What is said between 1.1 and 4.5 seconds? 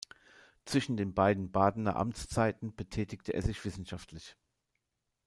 beiden Badener Amtszeiten betätigte er sich wissenschaftlich.